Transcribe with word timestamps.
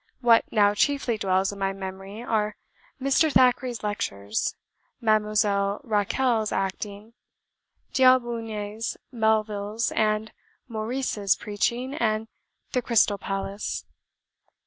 What 0.21 0.51
now 0.51 0.73
chiefly 0.73 1.19
dwells 1.19 1.51
in 1.51 1.59
my 1.59 1.73
memory 1.73 2.23
are 2.23 2.55
Mr. 2.99 3.31
Thackeray's 3.31 3.83
lectures, 3.83 4.55
Mademoiselle 4.99 5.79
Rachel's 5.83 6.51
acting, 6.51 7.13
D'Aubigne's, 7.93 8.97
Melville's, 9.11 9.91
and 9.91 10.31
Maurice's 10.67 11.35
preaching, 11.35 11.93
and 11.93 12.27
the 12.71 12.81
Crystal 12.81 13.19
Palace. 13.19 13.85